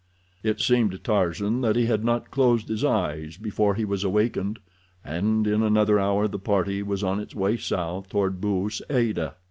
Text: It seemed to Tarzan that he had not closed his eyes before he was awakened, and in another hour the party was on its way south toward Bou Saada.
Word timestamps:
It 0.41 0.59
seemed 0.59 0.89
to 0.93 0.97
Tarzan 0.97 1.61
that 1.61 1.75
he 1.75 1.85
had 1.85 2.03
not 2.03 2.31
closed 2.31 2.69
his 2.69 2.83
eyes 2.83 3.37
before 3.37 3.75
he 3.75 3.85
was 3.85 4.03
awakened, 4.03 4.57
and 5.05 5.45
in 5.45 5.61
another 5.61 5.99
hour 5.99 6.27
the 6.27 6.39
party 6.39 6.81
was 6.81 7.03
on 7.03 7.19
its 7.19 7.35
way 7.35 7.55
south 7.55 8.09
toward 8.09 8.41
Bou 8.41 8.67
Saada. 8.71 9.35